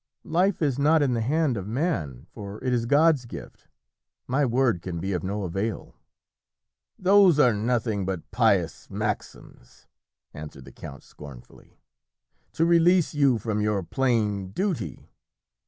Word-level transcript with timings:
"Life 0.25 0.63
is 0.63 0.79
not 0.79 1.03
in 1.03 1.13
the 1.13 1.21
hand 1.21 1.57
of 1.57 1.67
man, 1.67 2.25
for 2.31 2.57
it 2.63 2.73
is 2.73 2.87
God's 2.87 3.25
gift; 3.25 3.67
my 4.25 4.43
word 4.47 4.81
can 4.81 4.99
be 4.99 5.13
of 5.13 5.23
no 5.23 5.43
avail." 5.43 5.93
"Those 6.97 7.37
are 7.37 7.53
nothing 7.53 8.03
but 8.03 8.31
pious 8.31 8.89
maxims," 8.89 9.85
answered 10.33 10.65
the 10.65 10.71
count 10.71 11.03
scornfully, 11.03 11.77
"to 12.53 12.65
release 12.65 13.13
you 13.13 13.37
from 13.37 13.61
your 13.61 13.83
plain 13.83 14.49
duty. 14.49 15.11